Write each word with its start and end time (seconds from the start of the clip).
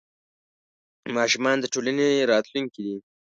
ماشومان 1.17 1.55
د 1.59 1.65
ټولنې 1.73 2.09
راتلونکې 2.31 2.79
دي. 2.85 2.95